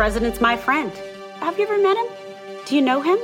president's 0.00 0.40
my 0.40 0.56
friend. 0.56 0.90
Have 1.40 1.58
you 1.58 1.64
ever 1.64 1.76
met 1.76 1.94
him? 1.94 2.06
Do 2.64 2.74
you 2.74 2.80
know 2.80 3.02
him? 3.02 3.18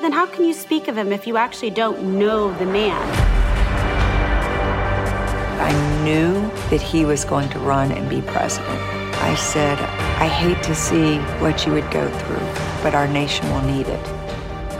Then 0.00 0.10
how 0.10 0.26
can 0.26 0.44
you 0.44 0.52
speak 0.52 0.88
of 0.88 0.98
him 0.98 1.12
if 1.12 1.24
you 1.24 1.36
actually 1.36 1.70
don't 1.70 2.18
know 2.18 2.52
the 2.54 2.66
man? 2.66 3.00
I 5.60 6.02
knew 6.02 6.32
that 6.70 6.82
he 6.82 7.04
was 7.04 7.24
going 7.24 7.48
to 7.50 7.60
run 7.60 7.92
and 7.92 8.10
be 8.10 8.22
president. 8.22 8.80
I 9.22 9.36
said, 9.36 9.78
I 10.18 10.26
hate 10.26 10.60
to 10.64 10.74
see 10.74 11.18
what 11.38 11.64
you 11.64 11.70
would 11.74 11.88
go 11.92 12.10
through, 12.10 12.82
but 12.82 12.96
our 12.96 13.06
nation 13.06 13.48
will 13.52 13.62
need 13.62 13.86
it. 13.86 14.08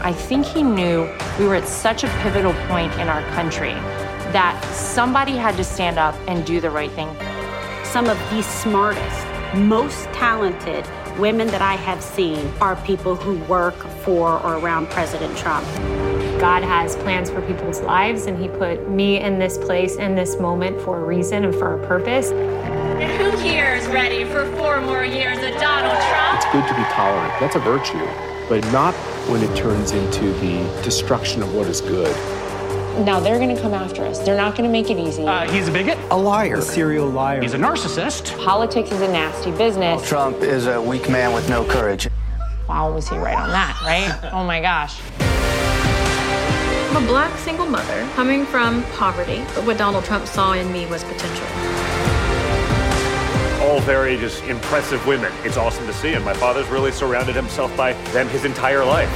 I 0.01 0.11
think 0.11 0.45
he 0.45 0.63
knew 0.63 1.09
we 1.39 1.47
were 1.47 1.55
at 1.55 1.65
such 1.65 2.03
a 2.03 2.09
pivotal 2.23 2.51
point 2.67 2.91
in 2.95 3.07
our 3.07 3.21
country 3.35 3.75
that 4.35 4.61
somebody 4.73 5.37
had 5.37 5.55
to 5.55 5.63
stand 5.63 5.97
up 5.97 6.15
and 6.27 6.45
do 6.45 6.59
the 6.59 6.69
right 6.69 6.91
thing. 6.91 7.07
Some 7.85 8.07
of 8.07 8.19
the 8.31 8.41
smartest, 8.41 9.25
most 9.55 10.03
talented 10.11 10.85
women 11.17 11.47
that 11.47 11.61
I 11.61 11.75
have 11.75 12.03
seen 12.03 12.51
are 12.59 12.75
people 12.77 13.15
who 13.15 13.37
work 13.45 13.75
for 14.03 14.39
or 14.41 14.55
around 14.57 14.89
President 14.89 15.37
Trump. 15.37 15.65
God 16.39 16.63
has 16.63 16.95
plans 16.97 17.29
for 17.29 17.41
people's 17.41 17.79
lives, 17.81 18.25
and 18.25 18.37
He 18.37 18.49
put 18.49 18.89
me 18.89 19.21
in 19.21 19.39
this 19.39 19.57
place, 19.57 19.95
in 19.95 20.15
this 20.15 20.37
moment, 20.39 20.79
for 20.81 20.99
a 20.99 21.03
reason 21.03 21.45
and 21.45 21.55
for 21.55 21.81
a 21.81 21.87
purpose. 21.87 22.31
And 22.31 23.11
who 23.21 23.37
here 23.41 23.75
is 23.75 23.87
ready 23.87 24.25
for 24.25 24.45
four 24.57 24.81
more 24.81 25.05
years 25.05 25.37
of 25.37 25.53
Donald 25.61 25.97
Trump? 26.09 26.35
It's 26.35 26.45
good 26.51 26.67
to 26.67 26.75
be 26.75 26.83
tolerant. 26.91 27.33
That's 27.39 27.55
a 27.55 27.59
virtue, 27.59 28.05
but 28.49 28.63
not 28.73 28.93
when 29.29 29.41
it 29.41 29.55
turns 29.55 29.91
into 29.91 30.33
the 30.33 30.81
destruction 30.83 31.41
of 31.41 31.53
what 31.55 31.67
is 31.67 31.79
good. 31.79 32.13
Now 33.03 33.19
they're 33.19 33.39
going 33.39 33.53
to 33.53 33.61
come 33.61 33.73
after 33.73 34.05
us. 34.05 34.19
They're 34.19 34.37
not 34.37 34.55
going 34.55 34.63
to 34.63 34.71
make 34.71 34.89
it 34.89 34.97
easy. 34.97 35.23
Uh, 35.23 35.51
he's 35.51 35.67
a 35.67 35.71
bigot, 35.71 35.97
a 36.11 36.17
liar, 36.17 36.55
a 36.55 36.61
serial 36.61 37.09
liar. 37.09 37.41
He's 37.41 37.53
a 37.53 37.57
narcissist. 37.57 38.37
Politics 38.43 38.89
is 38.91 39.01
a 39.01 39.07
nasty 39.09 39.51
business. 39.51 39.99
Well, 39.99 40.05
Trump 40.05 40.37
is 40.37 40.67
a 40.67 40.81
weak 40.81 41.09
man 41.09 41.33
with 41.33 41.49
no 41.49 41.65
courage. 41.65 42.07
Wow, 42.69 42.93
was 42.93 43.09
he 43.09 43.17
right 43.17 43.37
on 43.37 43.49
that, 43.49 43.77
right? 43.81 44.31
oh 44.31 44.45
my 44.45 44.61
gosh. 44.61 45.01
I'm 46.89 47.03
a 47.03 47.07
black 47.07 47.37
single 47.39 47.65
mother 47.65 48.07
coming 48.13 48.45
from 48.45 48.81
poverty, 48.93 49.43
but 49.53 49.65
what 49.65 49.77
Donald 49.77 50.05
Trump 50.05 50.25
saw 50.25 50.53
in 50.53 50.71
me 50.71 50.85
was 50.85 51.03
potential. 51.03 51.45
All 53.61 53.81
very 53.81 54.15
just 54.15 54.41
impressive 54.45 55.05
women. 55.05 55.33
It's 55.43 55.57
awesome 55.57 55.85
to 55.87 55.93
see, 55.93 56.13
and 56.13 56.23
my 56.23 56.33
father's 56.33 56.67
really 56.69 56.93
surrounded 56.93 57.35
himself 57.35 57.75
by 57.75 57.91
them 58.13 58.29
his 58.29 58.45
entire 58.45 58.85
life. 58.85 59.09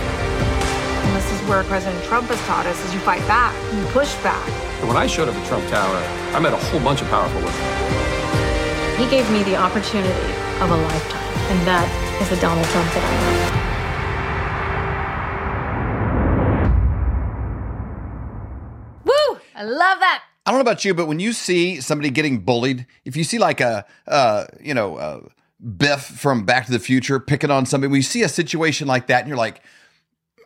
And 1.30 1.38
this 1.38 1.44
is 1.44 1.50
where 1.50 1.64
President 1.66 2.04
Trump 2.06 2.28
has 2.30 2.42
taught 2.48 2.66
us 2.66 2.84
is 2.86 2.94
you 2.94 3.00
fight 3.02 3.22
back, 3.28 3.54
you 3.76 3.84
push 3.92 4.16
back. 4.24 4.48
When 4.82 4.98
I 4.98 5.06
showed 5.06 5.30
up 5.30 5.36
at 5.36 5.48
Trump 5.48 5.68
Tower, 5.70 5.96
I 6.36 6.40
met 6.40 6.54
a 6.54 6.58
whole 6.58 6.80
bunch 6.80 7.02
of 7.02 7.08
powerful 7.10 7.40
women. 7.40 7.54
He 8.98 9.08
gave 9.10 9.30
me 9.32 9.44
the 9.44 9.56
opportunity 9.56 10.10
of 10.60 10.72
a 10.72 10.76
lifetime, 10.76 11.22
and 11.52 11.68
that 11.68 11.88
is 12.20 12.30
the 12.30 12.38
Donald 12.38 12.66
Trump 12.68 12.92
that 12.94 13.04
I 13.04 13.12
know. 19.06 19.40
I 19.56 19.64
love 19.64 20.00
that. 20.00 20.24
I 20.46 20.52
don't 20.52 20.58
know 20.58 20.62
about 20.62 20.84
you, 20.86 20.94
but 20.96 21.06
when 21.08 21.20
you 21.20 21.34
see 21.34 21.80
somebody 21.82 22.10
getting 22.10 22.40
bullied, 22.40 22.88
if 23.06 23.16
you 23.16 23.24
see 23.24 23.38
like 23.38 23.62
a, 23.62 23.86
uh, 24.08 24.46
you 24.60 24.74
know, 24.74 24.96
uh, 24.96 25.20
Biff 25.78 26.02
from 26.02 26.46
Back 26.46 26.66
to 26.66 26.72
the 26.72 26.80
Future 26.80 27.20
picking 27.20 27.52
on 27.52 27.68
somebody, 27.68 27.92
when 27.92 27.98
you 27.98 28.04
see 28.04 28.24
a 28.24 28.30
situation 28.30 28.88
like 28.88 29.08
that, 29.08 29.20
and 29.20 29.28
you're 29.28 29.38
like, 29.38 29.62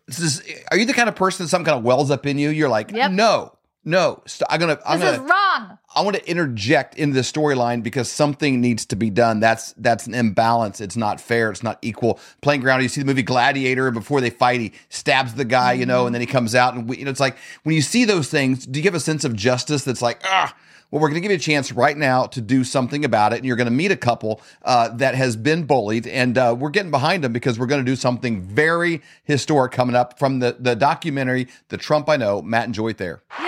is, 0.07 0.43
"Are 0.71 0.77
you 0.77 0.85
the 0.85 0.93
kind 0.93 1.09
of 1.09 1.15
person 1.15 1.45
that 1.45 1.49
something 1.49 1.65
kind 1.65 1.77
of 1.77 1.83
wells 1.83 2.11
up 2.11 2.25
in 2.25 2.37
you?" 2.37 2.49
You're 2.49 2.69
like, 2.69 2.91
yep. 2.91 3.11
"No, 3.11 3.53
no, 3.85 4.21
st- 4.25 4.47
I'm 4.49 4.59
gonna, 4.61 4.79
I'm 4.85 4.99
this 4.99 5.11
gonna, 5.11 5.23
is 5.23 5.29
wrong. 5.29 5.77
I 5.93 6.01
want 6.01 6.15
to 6.15 6.29
interject 6.29 6.95
into 6.95 7.15
the 7.15 7.21
storyline 7.21 7.83
because 7.83 8.09
something 8.09 8.61
needs 8.61 8.85
to 8.87 8.95
be 8.95 9.09
done. 9.09 9.41
That's 9.41 9.73
that's 9.73 10.07
an 10.07 10.13
imbalance. 10.13 10.79
It's 10.79 10.95
not 10.95 11.19
fair. 11.19 11.51
It's 11.51 11.63
not 11.63 11.79
equal 11.81 12.19
playing 12.41 12.61
ground. 12.61 12.81
You 12.81 12.89
see 12.89 13.01
the 13.01 13.05
movie 13.05 13.23
Gladiator. 13.23 13.91
Before 13.91 14.21
they 14.21 14.29
fight, 14.29 14.61
he 14.61 14.73
stabs 14.87 15.33
the 15.33 15.43
guy, 15.43 15.73
you 15.73 15.85
know, 15.85 16.05
and 16.05 16.16
then 16.16 16.22
he 16.22 16.28
comes 16.28 16.55
out, 16.55 16.75
and 16.75 16.88
we, 16.88 16.97
you 16.97 17.05
know, 17.05 17.11
it's 17.11 17.19
like 17.19 17.35
when 17.63 17.75
you 17.75 17.81
see 17.81 18.05
those 18.05 18.29
things, 18.29 18.66
do 18.66 18.79
you 18.79 18.85
have 18.85 18.95
a 18.95 19.01
sense 19.01 19.25
of 19.25 19.35
justice 19.35 19.83
that's 19.83 20.01
like, 20.01 20.22
ah? 20.23 20.55
Well, 20.93 21.01
we're 21.01 21.07
going 21.07 21.23
to 21.23 21.27
give 21.27 21.31
you 21.31 21.37
a 21.37 21.39
chance 21.39 21.71
right 21.71 21.97
now 21.97 22.27
to 22.27 22.39
do 22.39 22.63
something 22.63 23.03
about 23.03 23.33
it, 23.33 23.37
and 23.37 23.45
you're 23.45 23.55
going 23.55 23.65
to 23.65 23.71
meet 23.71 23.91
a 23.91 23.97
couple 23.97 24.39
uh, 24.61 24.89
that 24.89 25.15
has 25.15 25.35
been 25.35 25.63
bullied, 25.63 26.05
and 26.05 26.37
uh, 26.37 26.55
we're 26.55 26.69
getting 26.69 26.91
behind 26.91 27.23
them 27.23 27.33
because 27.33 27.57
we're 27.57 27.65
going 27.65 27.83
to 27.83 27.91
do 27.91 27.95
something 27.95 28.43
very 28.43 29.01
historic 29.23 29.71
coming 29.71 29.95
up 29.95 30.19
from 30.19 30.37
the 30.37 30.55
the 30.59 30.75
documentary, 30.75 31.47
"The 31.69 31.77
Trump 31.77 32.09
I 32.09 32.17
Know." 32.17 32.43
Matt 32.43 32.65
and 32.65 32.75
Joy 32.75 32.93
Thayer. 32.93 33.23
Yay! 33.39 33.47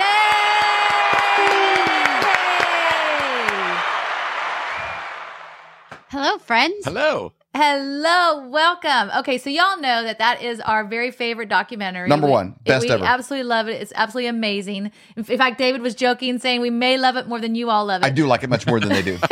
Hello, 6.08 6.38
friends. 6.38 6.84
Hello. 6.84 7.32
Hello, 7.60 8.46
welcome. 8.48 9.10
Okay, 9.20 9.38
so 9.38 9.48
y'all 9.48 9.80
know 9.80 10.02
that 10.02 10.18
that 10.18 10.42
is 10.42 10.60
our 10.60 10.84
very 10.84 11.10
favorite 11.10 11.48
documentary. 11.48 12.06
Number 12.06 12.26
We- 12.26 12.32
one, 12.32 12.54
best 12.66 12.84
we 12.84 12.92
ever. 12.92 13.02
absolutely 13.02 13.44
love 13.48 13.66
it. 13.66 13.80
It's 13.80 13.94
absolutely 13.96 14.28
amazing. 14.28 14.92
In 15.16 15.24
in 15.26 15.38
fact, 15.38 15.56
David 15.56 15.80
was 15.80 15.94
joking, 15.94 16.38
saying 16.38 16.60
we 16.60 16.68
may 16.68 16.98
love 16.98 17.16
it 17.16 17.26
more 17.28 17.40
than 17.40 17.54
you 17.54 17.70
all 17.70 17.86
love 17.86 18.02
it. 18.02 18.06
I 18.06 18.10
do 18.10 18.26
like 18.26 18.42
it 18.42 18.50
much 18.50 18.66
more 18.66 18.78
than 18.78 18.90
they 18.90 19.00
do. 19.00 19.16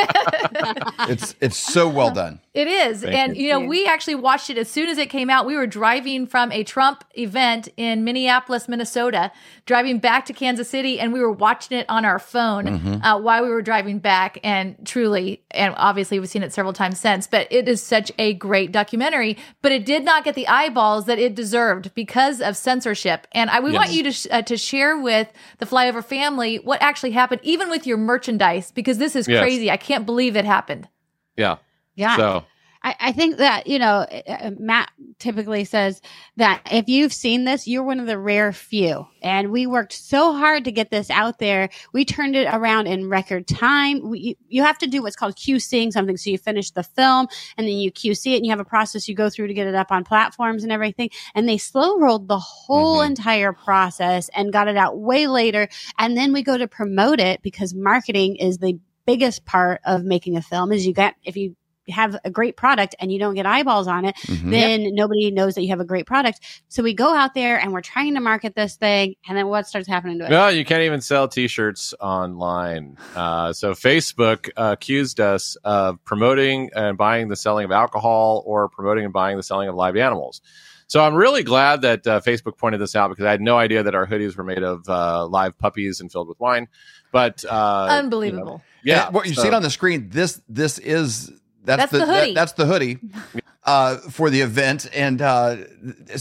it's 1.01 1.35
it's 1.43 1.59
so 1.59 1.87
well 1.87 2.11
done. 2.15 2.41
It 2.55 2.67
is. 2.67 3.03
Thank 3.03 3.15
and, 3.15 3.37
you. 3.37 3.43
you. 3.45 3.51
know, 3.51 3.61
we 3.61 3.85
actually 3.87 4.15
watched 4.15 4.49
it 4.49 4.57
as 4.57 4.71
soon 4.71 4.89
as 4.89 4.97
it 4.97 5.11
came 5.11 5.29
out. 5.29 5.45
We 5.45 5.57
were 5.57 5.67
driving 5.67 6.27
from 6.27 6.51
a 6.53 6.65
Trump 6.65 7.05
event 7.19 7.69
in 7.77 8.05
Minneapolis, 8.05 8.69
Minnesota, 8.69 9.33
driving 9.67 9.99
back 9.99 10.25
to 10.27 10.33
Kansas 10.33 10.71
City, 10.71 10.99
and 10.99 11.13
we 11.13 11.21
were 11.21 11.33
watching 11.33 11.77
it 11.77 11.85
on 11.91 12.05
our 12.07 12.19
phone 12.21 12.65
Mhm. 12.65 13.05
uh, 13.05 13.19
while 13.19 13.43
we 13.43 13.51
were 13.51 13.61
driving 13.61 13.99
back. 13.99 14.39
And 14.45 14.77
truly, 14.87 15.43
and 15.51 15.75
obviously, 15.77 16.19
we've 16.21 16.29
seen 16.31 16.43
it 16.45 16.55
several 16.55 16.73
times 16.73 16.99
since, 17.01 17.27
but 17.27 17.49
it 17.51 17.69
is 17.69 17.83
such 17.83 18.13
a 18.19 18.35
great 18.35 18.73
documentary. 18.73 19.37
But 19.63 19.73
it 19.73 19.85
did 19.85 20.05
not 20.05 20.25
get 20.25 20.35
the 20.35 20.47
eyeballs 20.49 21.07
that 21.07 21.19
it 21.19 21.35
deserved 21.35 21.95
because 21.95 22.41
of 22.41 22.57
censorship. 22.57 23.27
And 23.33 23.51
I, 23.51 23.61
we 23.61 23.73
want 23.73 23.93
you 23.93 24.03
to, 24.05 24.13
sh- 24.13 24.27
uh, 24.31 24.43
to 24.43 24.57
share 24.57 24.99
with 24.99 25.33
the 25.59 25.67
Flyover 25.67 26.05
family 26.05 26.57
what 26.57 26.81
actually 26.83 27.13
happened, 27.13 27.41
even 27.45 27.71
with 27.71 27.87
your 27.87 27.97
merchandise, 27.97 28.73
because 28.73 28.99
this 28.99 29.15
is 29.17 29.27
Yes. 29.29 29.41
crazy. 29.41 29.71
I 29.71 29.77
can't 29.77 30.07
believe 30.07 30.37
it 30.37 30.45
happened. 30.45 30.89
Yeah. 31.37 31.57
Yeah. 31.97 32.17
So 32.17 32.45
I, 32.85 32.97
I 33.01 33.13
think 33.13 33.39
that, 33.39 33.67
you 33.67 33.79
know, 33.79 34.07
uh, 34.29 34.51
Matt 34.59 34.91
typically 35.19 35.65
says 35.65 36.03
that 36.37 36.61
if 36.71 36.87
you've 36.87 37.15
seen 37.15 37.45
this, 37.45 37.67
you're 37.67 37.83
one 37.83 37.99
of 37.99 38.07
the 38.07 38.19
rare 38.19 38.53
few. 38.53 39.09
And 39.23 39.51
we 39.51 39.67
worked 39.67 39.95
so 39.95 40.35
hard 40.35 40.65
to 40.67 40.73
get 40.73 40.91
this 40.91 41.09
out 41.09 41.39
there. 41.39 41.71
We 41.95 42.05
turned 42.05 42.37
it 42.37 42.47
around 42.47 42.87
in 42.87 43.09
record 43.09 43.49
time. 43.49 44.11
We, 44.11 44.37
you 44.49 44.63
have 44.63 44.77
to 44.79 44.87
do 44.87 45.03
what's 45.03 45.17
called 45.17 45.35
QCing 45.35 45.93
something. 45.93 46.19
So 46.19 46.29
you 46.29 46.37
finish 46.37 46.73
the 46.73 46.83
film 46.83 47.27
and 47.57 47.67
then 47.67 47.75
you 47.75 47.91
QC 47.91 48.35
it 48.35 48.37
and 48.37 48.45
you 48.45 48.53
have 48.53 48.61
a 48.61 48.67
process 48.67 49.09
you 49.09 49.15
go 49.15 49.31
through 49.31 49.47
to 49.47 49.55
get 49.55 49.67
it 49.67 49.75
up 49.75 49.91
on 49.91 50.05
platforms 50.05 50.63
and 50.63 50.71
everything. 50.71 51.09
And 51.35 51.49
they 51.49 51.57
slow 51.57 51.99
rolled 51.99 52.29
the 52.29 52.39
whole 52.39 52.99
mm-hmm. 52.99 53.13
entire 53.13 53.55
process 53.55 54.29
and 54.35 54.53
got 54.53 54.69
it 54.69 54.77
out 54.77 54.99
way 54.99 55.27
later. 55.27 55.69
And 55.99 56.15
then 56.15 56.35
we 56.35 56.43
go 56.43 56.59
to 56.59 56.69
promote 56.69 57.19
it 57.19 57.41
because 57.41 57.73
marketing 57.73 58.37
is 58.37 58.59
the 58.59 58.79
biggest 59.07 59.47
part 59.47 59.81
of 59.87 60.05
making 60.05 60.37
a 60.37 60.43
film 60.43 60.71
is 60.71 60.87
you 60.87 60.93
get, 60.93 61.15
if 61.25 61.37
you 61.37 61.57
have 61.89 62.17
a 62.25 62.31
great 62.31 62.57
product 62.57 62.95
and 62.99 63.13
you 63.13 63.19
don't 63.19 63.35
get 63.35 63.47
eyeballs 63.47 63.87
on 63.87 64.05
it, 64.05 64.15
Mhm. 64.27 64.51
then 64.51 64.95
nobody 64.95 65.31
knows 65.31 65.55
that 65.55 65.63
you 65.63 65.69
have 65.69 65.81
a 65.81 65.85
great 65.85 66.07
product. 66.07 66.41
So 66.69 66.83
we 66.83 66.95
go 66.95 67.15
out 67.15 67.35
there 67.35 67.59
and 67.61 67.73
we're 67.73 67.81
trying 67.83 68.15
to 68.15 68.21
market 68.21 68.55
this 68.55 68.77
thing, 68.77 69.15
and 69.29 69.37
then 69.37 69.49
what 69.49 69.67
starts 69.67 69.87
happening 69.89 70.19
to 70.21 70.27
it? 70.27 70.31
No, 70.31 70.49
you 70.49 70.65
can't 70.65 70.83
even 70.83 71.01
sell 71.01 71.29
T-shirts 71.29 71.95
online. 72.01 72.97
Uh, 73.15 73.53
so 73.53 73.73
Facebook 73.73 74.49
uh, 74.57 74.71
accused 74.73 75.21
us 75.21 75.57
of 75.65 76.03
promoting 76.05 76.71
and 76.75 76.97
buying 76.97 77.29
the 77.29 77.37
selling 77.37 77.65
of 77.65 77.71
alcohol, 77.71 78.43
or 78.47 78.69
promoting 78.69 79.05
and 79.05 79.13
buying 79.13 79.37
the 79.37 79.43
selling 79.43 79.69
of 79.69 79.75
live 79.75 79.97
animals. 79.97 80.41
So 80.87 81.03
I'm 81.03 81.15
really 81.15 81.43
glad 81.43 81.81
that 81.83 82.07
uh, 82.07 82.21
Facebook 82.21 82.59
pointed 82.59 82.79
this 82.81 82.95
out 82.95 83.09
because 83.09 83.25
I 83.25 83.31
had 83.31 83.41
no 83.41 83.57
idea 83.57 83.83
that 83.83 83.95
our 83.95 84.07
hoodies 84.07 84.37
were 84.37 84.45
made 84.45 84.63
of 84.63 84.87
uh, 84.89 85.27
live 85.27 85.57
puppies 85.59 86.01
and 86.01 86.13
filled 86.13 86.29
with 86.29 86.39
wine. 86.39 86.69
But 87.11 87.43
uh, 87.49 87.87
Unbelievable. 87.91 88.63
yeah, 88.85 89.07
And 89.07 89.15
what 89.15 89.27
you 89.27 89.35
so- 89.35 89.43
see 89.43 89.49
it 89.49 89.55
on 89.55 89.63
the 89.63 89.71
screen. 89.71 90.09
This 90.11 90.43
this 90.49 90.79
is 90.79 91.33
that's, 91.65 91.81
That's 91.81 91.93
the, 91.93 91.99
the 91.99 92.07
that- 92.07 92.21
hoodie. 92.21 92.35
that's 92.35 92.53
the 92.53 92.67
hoodie 92.67 92.99
uh, 93.65 93.97
for 93.97 94.31
the 94.31 94.41
event. 94.41 94.89
And 94.95 95.21
uh, 95.23 95.57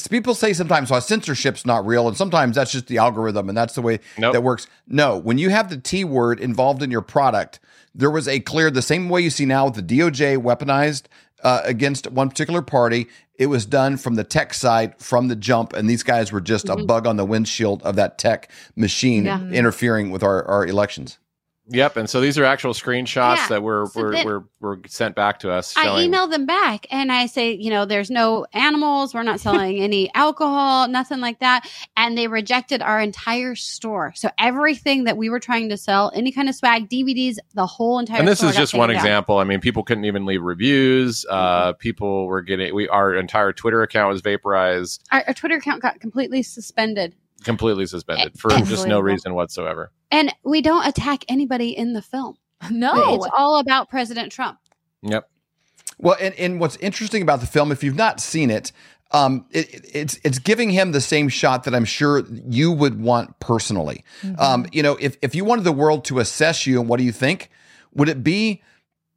people 0.10 0.34
say 0.36 0.54
sometimes, 0.54 0.90
well, 0.90 1.01
censorship's 1.01 1.66
not 1.66 1.86
real, 1.86 2.07
and 2.07 2.16
sometimes 2.18 2.56
that's 2.56 2.72
just 2.72 2.88
the 2.88 2.98
algorithm, 2.98 3.50
and 3.50 3.57
that's 3.57 3.75
the 3.75 3.81
way 3.81 4.00
that 4.18 4.42
works. 4.44 4.68
No, 4.88 5.18
when 5.18 5.38
you 5.38 5.50
have 5.50 5.69
the 5.69 5.78
T 5.78 6.04
word 6.04 6.40
involved 6.40 6.81
in 6.81 6.90
your 6.92 7.01
product, 7.01 7.60
there 7.94 8.10
was 8.10 8.28
a 8.28 8.40
clear 8.40 8.72
the 8.72 8.81
same 8.81 9.10
way 9.10 9.22
you 9.22 9.30
see 9.30 9.45
now 9.45 9.66
with 9.66 9.75
the 9.75 10.00
DOJ 10.00 10.38
weaponized. 10.38 11.04
Uh, 11.44 11.60
against 11.66 12.10
one 12.10 12.30
particular 12.30 12.62
party, 12.62 13.06
it 13.38 13.48
was 13.48 13.66
done 13.66 13.98
from 13.98 14.16
the 14.16 14.24
tech 14.24 14.54
side 14.54 14.98
from 14.98 15.28
the 15.28 15.36
jump, 15.36 15.74
and 15.74 15.89
these 15.89 16.01
guys 16.01 16.31
were 16.31 16.39
just 16.39 16.69
a 16.69 16.75
Mhm. 16.78 16.88
bug 16.88 17.06
on 17.06 17.18
the 17.18 17.25
windshield 17.25 17.84
of 17.84 17.98
that 17.98 18.18
tech 18.18 18.50
machine 18.78 19.25
Yeah. 19.25 19.42
interfering 19.50 20.10
with 20.10 20.24
our, 20.24 20.46
our 20.46 20.66
elections. 20.66 21.18
Yep, 21.69 21.95
and 21.95 22.10
so 22.10 22.19
these 22.19 22.38
are 22.38 22.44
actual 22.44 22.74
screenshots 22.74 23.38
Yeah, 23.38 23.48
that 23.48 23.63
were 23.63 23.86
so 23.88 24.01
were, 24.01 24.24
were 24.25 24.44
were 24.60 24.80
sent 24.86 25.15
back 25.15 25.39
to 25.39 25.51
us. 25.51 25.75
I 25.77 25.86
showing- 25.86 26.06
email 26.06 26.27
them 26.27 26.45
back 26.45 26.88
and 26.92 27.10
I 27.10 27.25
say, 27.27 27.54
you 27.54 27.69
know, 27.69 27.86
there's 27.86 28.12
no 28.12 28.45
animals. 28.54 29.13
We're 29.13 29.24
not 29.24 29.39
selling 29.39 29.80
any 29.80 30.10
alcohol, 30.15 30.89
nothing 30.89 31.21
like 31.21 31.39
that. 31.39 31.65
And 31.95 32.18
they 32.18 32.27
rejected 32.27 32.81
our 32.81 33.00
entire 33.00 33.56
store. 33.56 34.12
So 34.15 34.30
everything 34.38 35.06
that 35.06 35.15
we 35.15 35.30
were 35.30 35.39
trying 35.39 35.69
to 35.69 35.77
sell, 35.77 36.12
any 36.13 36.33
kind 36.33 36.50
of 36.50 36.56
swag, 36.56 36.89
DVDs, 36.89 37.38
the 37.54 37.65
whole 37.65 37.98
entire 38.00 38.19
and 38.19 38.27
this 38.27 38.44
is 38.44 38.56
just 38.57 38.74
one 38.74 38.89
taken 38.89 39.00
down. 39.00 39.06
example. 39.06 39.38
I 39.38 39.45
mean, 39.45 39.62
people 39.62 39.83
couldn't 39.83 40.06
even 40.06 40.25
leave 40.25 40.42
reviews. 40.42 41.25
Uh, 41.30 41.54
Mm-hmm. 41.54 41.77
people 41.77 42.25
were 42.27 42.42
getting 42.42 42.74
we 42.75 42.88
our 42.89 43.13
entire 43.15 43.54
Twitter 43.54 43.81
account 43.83 44.12
was 44.12 44.21
vaporized, 44.21 45.04
Our, 45.12 45.24
our 45.27 45.33
Twitter 45.33 45.56
account 45.56 45.81
got 45.81 46.00
completely 46.01 46.44
suspended. 46.44 47.15
Completely 47.44 47.86
suspended 47.86 48.40
for 48.40 48.50
just 48.50 48.88
no 48.88 49.00
reason 49.00 49.34
whatsoever. 49.36 49.92
And 50.12 50.34
we 50.44 50.62
don't 50.62 50.86
attack 50.86 51.25
anybody 51.28 51.69
in 51.69 51.94
the 51.94 52.01
film. 52.01 52.38
No. 52.69 53.16
It's 53.16 53.28
all 53.38 53.60
about 53.60 53.90
President 53.90 54.31
Trump. 54.31 54.60
Yep. 55.01 55.30
Well, 55.98 56.18
and, 56.19 56.34
and 56.36 56.60
what's 56.60 56.78
interesting 56.78 57.22
about 57.22 57.40
the 57.40 57.45
film, 57.45 57.72
if 57.72 57.84
you've 57.84 57.95
not 57.95 58.19
seen 58.19 58.50
it, 58.50 58.72
um, 59.12 59.45
it, 59.51 59.86
it's 59.94 60.19
it's 60.24 60.40
giving 60.40 60.72
him 60.72 60.92
the 60.92 61.01
same 61.01 61.30
shot 61.30 61.66
that 61.66 61.75
I'm 61.75 61.86
sure 61.86 62.24
you 62.48 62.72
would 62.72 63.00
want 63.00 63.40
personally. 63.40 64.04
Um, 64.39 64.66
you 64.72 64.81
know, 64.81 64.98
if 65.00 65.18
if 65.22 65.36
you 65.36 65.46
wanted 65.46 65.66
the 65.66 65.72
world 65.72 66.04
to 66.06 66.19
assess 66.19 66.66
you 66.66 66.80
and 66.80 66.89
what 66.89 66.98
do 66.98 67.04
you 67.04 67.12
think, 67.12 67.51
would 67.94 68.10
it 68.10 68.24
be 68.24 68.63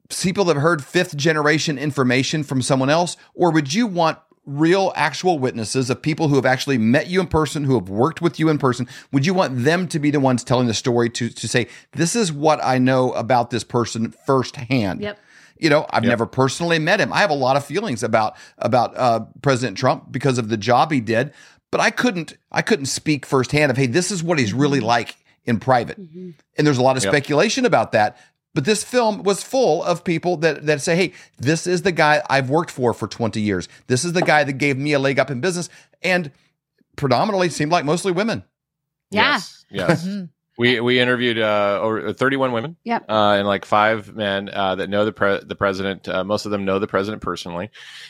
people 0.09 0.45
that 0.45 0.53
have 0.53 0.61
heard 0.61 0.83
fifth 0.83 1.17
generation 1.17 1.77
information 1.77 2.43
from 2.43 2.61
someone 2.61 2.91
else, 2.91 3.17
or 3.33 3.51
would 3.51 3.73
you 3.73 3.87
want 3.87 4.19
real 4.47 4.93
actual 4.95 5.37
witnesses 5.37 5.89
of 5.89 6.01
people 6.01 6.29
who 6.29 6.35
have 6.35 6.45
actually 6.45 6.77
met 6.79 7.07
you 7.07 7.19
in 7.19 7.27
person, 7.27 7.65
who 7.65 7.75
have 7.75 7.89
worked 7.89 8.21
with 8.21 8.39
you 8.39 8.49
in 8.49 8.57
person? 8.57 8.87
Would 9.11 9.25
you 9.25 9.33
want 9.33 9.63
them 9.63 9.87
to 9.89 9.99
be 9.99 10.09
the 10.09 10.19
ones 10.19 10.43
telling 10.43 10.67
the 10.67 10.73
story 10.73 11.09
to 11.11 11.29
to 11.29 11.47
say, 11.47 11.67
this 11.91 12.15
is 12.15 12.31
what 12.31 12.63
I 12.63 12.79
know 12.79 13.11
about 13.11 13.51
this 13.51 13.63
person 13.63 14.11
firsthand? 14.25 15.01
Yep. 15.01 15.19
You 15.59 15.69
know, 15.69 15.85
I've 15.89 16.03
never 16.03 16.25
personally 16.25 16.79
met 16.79 16.99
him. 16.99 17.11
I 17.11 17.19
have 17.19 17.31
a 17.31 17.35
lot 17.35 17.57
of 17.57 17.65
feelings 17.65 18.03
about 18.03 18.35
about 18.59 18.95
uh, 18.97 19.25
President 19.41 19.77
Trump 19.77 20.11
because 20.11 20.37
of 20.37 20.49
the 20.49 20.57
job 20.57 20.91
he 20.91 21.01
did, 21.01 21.33
but 21.71 21.81
I 21.81 21.89
couldn't 21.89 22.37
I 22.51 22.61
couldn't 22.61 22.85
speak 22.85 23.25
firsthand 23.25 23.71
of 23.71 23.77
hey, 23.77 23.87
this 23.87 24.11
is 24.11 24.23
what 24.23 24.39
he's 24.39 24.53
really 24.53 24.79
like 24.79 25.15
in 25.45 25.59
private. 25.59 25.97
And 25.97 26.35
there's 26.57 26.77
a 26.77 26.81
lot 26.83 26.95
of 26.97 27.03
Yep. 27.03 27.11
speculation 27.11 27.65
about 27.65 27.91
that. 27.93 28.17
But 28.57 28.65
this 28.65 28.83
film 28.83 29.21
was 29.21 29.43
full 29.43 29.83
of 29.83 30.03
people 30.03 30.35
that 30.37 30.65
that 30.65 30.81
say, 30.81 30.95
"Hey, 30.95 31.13
this 31.37 31.67
is 31.67 31.83
the 31.83 31.91
guy 31.91 32.23
I've 32.27 32.49
worked 32.49 32.71
for 32.71 32.91
for 32.91 33.07
20 33.07 33.39
years. 33.39 33.69
This 33.85 34.03
is 34.03 34.13
the 34.13 34.23
guy 34.23 34.43
that 34.43 34.53
gave 34.53 34.79
me 34.79 34.93
a 34.93 34.99
leg 34.99 35.19
up 35.19 35.29
in 35.29 35.41
business." 35.41 35.69
And 36.01 36.31
predominantly 36.95 37.49
seemed 37.49 37.71
like 37.71 37.85
mostly 37.85 38.11
women. 38.11 38.43
Yeah. 39.11 39.33
Yes. 39.33 39.63
Mm-hmm. 40.01 40.19
Yes. 40.19 40.27
We 40.57 40.79
we 40.79 40.99
interviewed 40.99 41.37
uh, 41.37 41.79
over 41.81 42.13
31 42.13 42.51
women. 42.51 42.77
Yep. 42.83 43.05
Uh, 43.09 43.35
and 43.37 43.47
like 43.47 43.63
five 43.65 44.15
men 44.15 44.49
uh, 44.51 44.75
that 44.75 44.89
know 44.89 45.05
the 45.05 45.11
pre- 45.11 45.43
the 45.43 45.55
president. 45.55 46.07
Uh, 46.09 46.23
most 46.23 46.45
of 46.45 46.51
them 46.51 46.65
know 46.65 46.79
the 46.79 46.87
president 46.87 47.21
personally, 47.21 47.69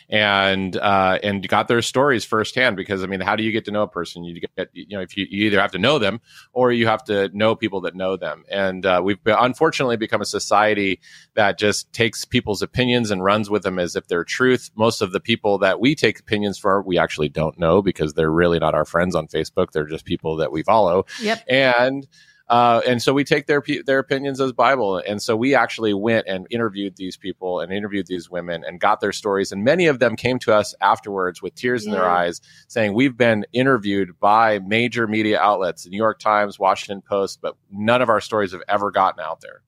and 0.10 0.78
uh, 0.78 1.20
and 1.22 1.48
got 1.48 1.68
their 1.68 1.82
stories 1.82 2.24
firsthand. 2.24 2.78
Because 2.78 3.04
I 3.04 3.08
mean, 3.08 3.20
how 3.20 3.36
do 3.36 3.44
you 3.44 3.52
get 3.52 3.66
to 3.66 3.72
know 3.72 3.84
a 3.84 3.88
person? 3.88 4.24
You 4.24 4.40
get 4.56 4.70
you 4.74 4.96
know 4.98 5.02
if 5.02 5.18
you, 5.18 5.26
you 5.30 5.46
either 5.48 5.60
have 5.60 5.72
to 5.72 5.78
know 5.80 6.00
them 6.00 6.22
or 6.54 6.72
you 6.72 6.88
have 6.88 7.04
to 7.06 7.30
know 7.34 7.56
people 7.56 7.82
that 7.82 7.96
know 7.96 8.16
them. 8.16 8.46
And 8.50 8.86
uh, 8.86 9.02
we've 9.04 9.20
unfortunately 9.26 9.98
become 9.98 10.22
a 10.22 10.26
society 10.26 11.00
that 11.36 11.58
just 11.60 11.92
takes 11.92 12.24
people's 12.26 12.62
opinions 12.62 13.12
and 13.12 13.24
runs 13.24 13.50
with 13.50 13.64
them 13.64 13.78
as 13.80 13.96
if 13.96 14.08
they're 14.08 14.24
truth. 14.24 14.72
Most 14.76 15.02
of 15.02 15.12
the 15.12 15.20
people 15.20 15.58
that 15.60 15.80
we 15.80 15.96
take 15.96 16.20
opinions 16.20 16.58
for, 16.58 16.82
we 16.82 16.98
actually 16.98 17.30
don't 17.30 17.60
know 17.60 17.82
because 17.82 18.14
they're 18.14 18.32
really 18.32 18.60
not 18.60 18.74
our 18.74 18.86
friends 18.86 19.16
on 19.16 19.28
Facebook. 19.28 19.72
They're 19.72 19.86
just 19.86 20.06
people 20.06 20.38
that 20.38 20.52
we 20.52 20.64
follow 20.64 21.06
Yep. 21.22 21.44
and 21.50 22.08
uh, 22.50 22.82
and 22.88 23.02
so 23.02 23.14
we 23.14 23.24
take 23.24 23.48
their 23.48 23.64
their 23.86 24.00
opinions 24.00 24.40
as 24.40 24.54
Bible, 24.54 24.98
and 24.98 25.22
so 25.22 25.36
we 25.36 25.54
actually 25.56 25.94
went 25.94 26.28
and 26.28 26.48
interviewed 26.50 26.96
these 26.96 27.18
people 27.18 27.60
and 27.60 27.74
interviewed 27.74 28.08
these 28.08 28.30
women 28.30 28.64
and 28.66 28.80
got 28.80 29.02
their 29.02 29.12
stories, 29.12 29.52
and 29.52 29.64
many 29.64 29.88
of 29.88 30.00
them 30.00 30.16
came 30.16 30.40
to 30.40 30.54
us 30.54 30.74
afterwards 30.82 31.42
with 31.42 31.56
tears 31.56 31.86
in 31.86 31.92
their 31.92 32.08
eyes, 32.08 32.42
saying 32.68 32.94
we've 32.94 33.18
been 33.18 33.46
interviewed 33.54 34.20
by 34.20 34.60
major 34.60 35.08
media 35.08 35.40
outlets, 35.40 35.84
the 35.84 35.90
New 35.90 35.98
York 35.98 36.20
Times, 36.20 36.58
Washington 36.58 37.02
Post, 37.02 37.40
but 37.42 37.56
none 37.72 38.02
of 38.02 38.10
our 38.10 38.22
stories 38.22 38.52
have 38.52 38.64
ever 38.68 38.92
gotten 38.92 39.24
out 39.24 39.42
there. 39.42 39.62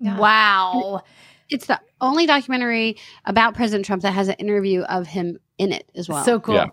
Wow. 0.00 1.02
It's 1.48 1.66
the 1.66 1.80
only 2.00 2.26
documentary 2.26 2.96
about 3.24 3.54
President 3.54 3.86
Trump 3.86 4.02
that 4.02 4.12
has 4.12 4.28
an 4.28 4.34
interview 4.34 4.82
of 4.82 5.06
him 5.06 5.38
in 5.58 5.72
it 5.72 5.88
as 5.94 6.08
well. 6.08 6.24
So 6.24 6.40
cool. 6.40 6.56
Yeah. 6.56 6.66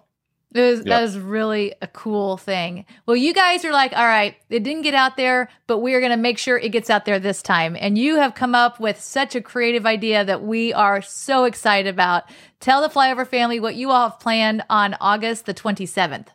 It 0.54 0.62
was, 0.62 0.80
Yep. 0.80 0.86
That 0.86 1.02
was 1.02 1.18
really 1.18 1.74
a 1.82 1.88
cool 1.88 2.38
thing. 2.38 2.86
Well, 3.06 3.16
you 3.16 3.34
guys 3.34 3.66
are 3.66 3.72
like, 3.72 3.94
all 3.94 4.06
right, 4.06 4.36
it 4.50 4.64
didn't 4.64 4.84
get 4.84 4.94
out 4.94 5.18
there, 5.18 5.50
but 5.68 5.80
we 5.80 5.94
are 5.94 6.00
going 6.00 6.12
to 6.12 6.18
make 6.18 6.38
sure 6.38 6.58
it 6.58 6.70
gets 6.70 6.90
out 6.90 7.06
there 7.06 7.20
this 7.20 7.42
time. 7.42 7.76
And 7.80 7.98
you 7.98 8.18
have 8.18 8.36
come 8.36 8.54
up 8.54 8.80
with 8.80 9.00
such 9.00 9.36
a 9.36 9.42
creative 9.42 9.86
idea 9.86 10.24
that 10.24 10.44
we 10.44 10.74
are 10.74 11.02
so 11.02 11.46
excited 11.46 11.90
about. 11.90 12.24
Tell 12.60 12.82
the 12.82 12.90
Flyover 12.90 13.28
family 13.28 13.60
what 13.60 13.76
you 13.76 13.90
all 13.92 14.10
have 14.10 14.20
planned 14.20 14.64
on 14.70 14.96
August 15.02 15.46
the 15.46 15.54
27th. 15.54 16.28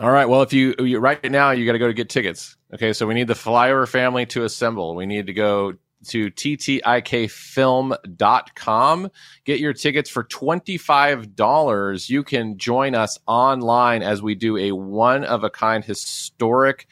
All 0.00 0.10
right. 0.10 0.28
Well, 0.28 0.42
if 0.42 0.52
you, 0.52 0.74
you 0.78 1.00
right 1.00 1.22
now, 1.24 1.50
you 1.50 1.66
got 1.66 1.72
to 1.72 1.78
go 1.80 1.88
to 1.88 1.94
get 1.94 2.08
tickets. 2.08 2.56
Okay. 2.72 2.92
So 2.92 3.06
we 3.06 3.14
need 3.14 3.26
the 3.26 3.34
flyover 3.34 3.88
family 3.88 4.26
to 4.26 4.44
assemble. 4.44 4.94
We 4.94 5.06
need 5.06 5.26
to 5.26 5.32
go 5.32 5.74
to 6.06 6.30
ttikfilm.com. 6.30 9.10
Get 9.44 9.60
your 9.60 9.72
tickets 9.72 10.08
for 10.08 10.24
$25. 10.24 12.10
You 12.10 12.22
can 12.22 12.58
join 12.58 12.94
us 12.94 13.18
online 13.26 14.02
as 14.02 14.22
we 14.22 14.34
do 14.34 14.56
a 14.56 14.72
one 14.72 15.24
of 15.24 15.44
a 15.44 15.50
kind 15.50 15.84
historic 15.84 16.86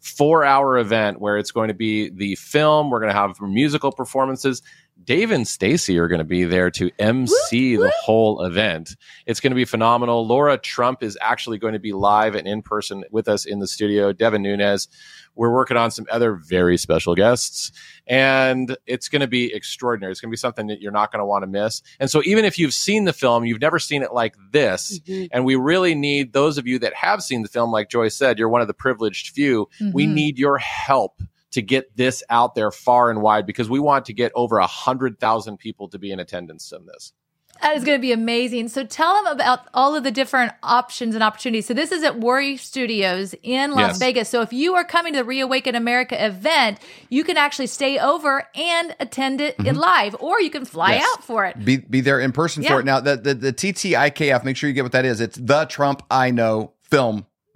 four 0.00 0.44
hour 0.44 0.78
event 0.78 1.20
where 1.20 1.36
it's 1.36 1.50
going 1.50 1.68
to 1.68 1.74
be 1.74 2.10
the 2.10 2.34
film. 2.36 2.90
We're 2.90 3.00
going 3.00 3.12
to 3.12 3.18
have 3.18 3.40
musical 3.40 3.92
performances. 3.92 4.62
Dave 5.02 5.30
and 5.30 5.46
Stacy 5.48 5.98
are 5.98 6.08
going 6.08 6.18
to 6.18 6.24
be 6.24 6.44
there 6.44 6.70
to 6.72 6.90
MC 6.98 7.76
the 7.76 7.92
whole 8.02 8.42
event. 8.44 8.96
It's 9.26 9.40
going 9.40 9.52
to 9.52 9.56
be 9.56 9.64
phenomenal. 9.64 10.26
Laura 10.26 10.58
Trump 10.58 11.02
is 11.02 11.16
actually 11.20 11.58
going 11.58 11.72
to 11.72 11.78
be 11.78 11.92
live 11.92 12.34
and 12.34 12.46
in 12.46 12.62
person 12.62 13.04
with 13.10 13.28
us 13.28 13.46
in 13.46 13.58
the 13.58 13.66
studio. 13.66 14.12
Devin 14.12 14.42
Nunes. 14.42 14.88
We're 15.34 15.52
working 15.52 15.76
on 15.76 15.92
some 15.92 16.04
other 16.10 16.34
very 16.34 16.76
special 16.76 17.14
guests, 17.14 17.70
and 18.08 18.76
it's 18.86 19.08
going 19.08 19.20
to 19.20 19.28
be 19.28 19.54
extraordinary. 19.54 20.10
It's 20.10 20.20
going 20.20 20.30
to 20.30 20.32
be 20.32 20.36
something 20.36 20.66
that 20.66 20.80
you're 20.82 20.90
not 20.90 21.12
going 21.12 21.20
to 21.20 21.26
want 21.26 21.44
to 21.44 21.46
miss. 21.46 21.80
And 22.00 22.10
so, 22.10 22.20
even 22.24 22.44
if 22.44 22.58
you've 22.58 22.74
seen 22.74 23.04
the 23.04 23.12
film, 23.12 23.44
you've 23.44 23.60
never 23.60 23.78
seen 23.78 24.02
it 24.02 24.12
like 24.12 24.34
this, 24.50 24.98
Mhm. 25.06 25.28
and 25.30 25.44
we 25.44 25.54
really 25.54 25.94
need 25.94 26.32
those 26.32 26.58
of 26.58 26.66
you 26.66 26.80
that 26.80 26.92
have 26.94 27.22
seen 27.22 27.42
the 27.42 27.48
film, 27.48 27.70
like 27.70 27.88
Joy 27.88 28.08
said, 28.08 28.36
you're 28.36 28.48
one 28.48 28.62
of 28.62 28.66
the 28.66 28.74
privileged 28.74 29.28
few. 29.28 29.68
We 29.92 30.06
Mhm. 30.06 30.14
need 30.14 30.38
your 30.40 30.58
help 30.58 31.22
to 31.52 31.62
get 31.62 31.96
this 31.96 32.22
out 32.30 32.54
there 32.54 32.70
far 32.70 33.10
and 33.10 33.22
wide 33.22 33.46
because 33.46 33.70
we 33.70 33.80
want 33.80 34.04
to 34.06 34.12
get 34.12 34.32
over 34.34 34.58
a 34.58 34.66
hundred 34.66 35.18
thousand 35.18 35.58
people 35.58 35.88
to 35.88 35.98
be 35.98 36.12
in 36.12 36.20
attendance 36.20 36.72
in 36.72 36.84
this. 36.86 37.12
That 37.60 37.76
is 37.76 37.82
going 37.82 37.98
to 37.98 38.00
be 38.02 38.12
amazing. 38.12 38.68
So 38.68 38.84
tell 38.84 39.16
them 39.16 39.32
about 39.32 39.62
all 39.74 39.96
of 39.96 40.04
the 40.04 40.12
different 40.12 40.52
options 40.62 41.16
and 41.16 41.24
opportunities. 41.24 41.66
So 41.66 41.74
this 41.74 41.90
is 41.90 42.04
at 42.04 42.20
Worry 42.20 42.56
Studios 42.56 43.34
in 43.42 43.72
Las 43.72 43.88
Yes. 43.94 43.98
Vegas. 43.98 44.28
So 44.28 44.42
if 44.42 44.52
you 44.52 44.74
are 44.76 44.84
coming 44.84 45.12
to 45.14 45.20
the 45.20 45.24
Reawaken 45.24 45.74
America 45.74 46.24
event, 46.24 46.78
you 47.08 47.24
can 47.24 47.36
actually 47.36 47.66
stay 47.66 47.98
over 47.98 48.46
and 48.54 48.94
attend 49.00 49.40
it 49.40 49.56
in 49.58 49.74
live, 49.74 50.14
or 50.20 50.40
you 50.40 50.50
can 50.50 50.66
fly 50.66 50.92
Yes. 50.92 51.08
out 51.16 51.24
for 51.24 51.46
it. 51.46 51.64
Be 51.64 51.78
be 51.78 52.00
there 52.00 52.20
in 52.20 52.30
person 52.30 52.62
Yeah. 52.62 52.74
for 52.74 52.80
it. 52.80 52.84
Now 52.86 53.00
the, 53.00 53.16
the 53.16 53.34
the 53.34 53.52
TTIKF, 53.52 54.44
make 54.44 54.56
sure 54.56 54.68
you 54.68 54.74
get 54.74 54.84
what 54.84 54.92
that 54.92 55.04
is. 55.04 55.20
It's 55.20 55.36
the 55.36 55.64
Trump 55.64 56.04
I 56.12 56.30
know 56.30 56.74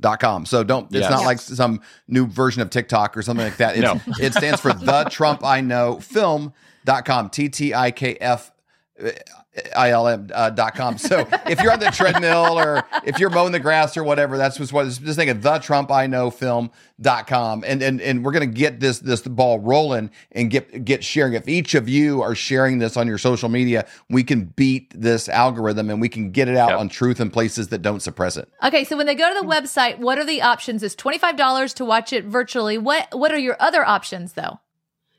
film.com. 0.03 0.47
So 0.47 0.65
don't 0.65 0.85
it's 0.87 0.95
Yes. 1.03 1.11
not 1.11 1.25
like 1.25 1.39
some 1.41 1.81
new 2.09 2.27
version 2.27 2.63
of 2.63 2.71
TikTok 2.71 3.17
or 3.17 3.23
something 3.23 3.47
like 3.47 3.57
that. 3.59 3.77
It's, 3.77 3.83
No. 3.83 4.01
it 4.21 4.35
stands 4.35 4.61
for 4.61 4.73
the 4.73 5.05
Trump 5.11 5.45
I 5.45 5.61
know 5.61 6.01
film.com. 6.01 7.31
TTIKF 7.31 7.71
ILM 8.21 8.21
uh, 8.21 8.62
Uh, 9.03 10.51
dot 10.51 10.75
com. 10.75 10.97
So 10.97 11.27
if 11.47 11.61
you're 11.61 11.73
on 11.73 11.81
the 11.81 11.91
treadmill 11.91 12.59
or 12.59 12.85
if 13.05 13.19
you're 13.19 13.31
mowing 13.31 13.53
the 13.53 13.61
grass 13.61 13.97
or 13.97 14.05
whatever, 14.05 14.39
that's 14.39 14.57
just 14.57 14.73
what 14.73 14.87
just 14.87 15.17
think 15.17 15.31
of 15.31 15.43
the 15.43 15.59
Trump 15.59 15.91
I 15.91 16.07
know 16.07 16.31
film 16.31 16.71
dot 17.01 17.27
com. 17.27 17.63
And 17.67 17.83
and 17.83 18.01
and 18.01 18.25
we're 18.25 18.33
gonna 18.33 18.47
get 18.47 18.81
this 18.81 19.01
this 19.01 19.21
ball 19.23 19.59
rolling 19.59 20.11
and 20.33 20.51
get 20.51 20.85
get 20.85 21.05
sharing. 21.05 21.35
If 21.35 21.49
each 21.49 21.75
of 21.75 21.89
you 21.89 22.23
are 22.23 22.35
sharing 22.35 22.79
this 22.79 22.97
on 22.97 23.07
your 23.07 23.19
social 23.19 23.49
media, 23.49 23.87
we 24.09 24.25
can 24.25 24.47
beat 24.47 24.93
this 24.99 25.29
algorithm 25.29 25.91
and 25.91 26.01
we 26.01 26.09
can 26.09 26.31
get 26.31 26.49
it 26.49 26.57
out 26.57 26.71
Yep. 26.71 26.79
on 26.79 26.89
truth 26.89 27.21
in 27.21 27.31
places 27.31 27.69
that 27.69 27.83
don't 27.83 28.01
suppress 28.01 28.37
it. 28.37 28.49
Okay, 28.63 28.85
so 28.85 28.97
when 28.97 29.07
they 29.07 29.15
go 29.15 29.29
to 29.35 29.41
the 29.41 29.47
website, 29.47 29.99
what 29.99 30.17
are 30.19 30.25
the 30.25 30.41
options? 30.41 30.83
It's 30.83 30.95
twenty 30.95 31.19
five 31.19 31.37
dollars 31.37 31.75
to 31.75 31.85
watch 31.85 32.13
it 32.13 32.25
virtually. 32.25 32.79
What 32.79 33.09
what 33.19 33.33
are 33.33 33.39
your 33.39 33.57
other 33.61 33.85
options 33.87 34.33
though? 34.35 34.61